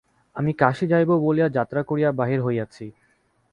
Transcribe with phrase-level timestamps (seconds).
[0.35, 2.85] আমি কাশী যাইব বলিয়া যাত্রা করিয়া বাহির হইয়াছি।